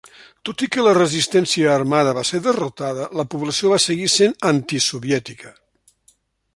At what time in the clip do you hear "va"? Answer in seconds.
2.19-2.23, 3.75-3.81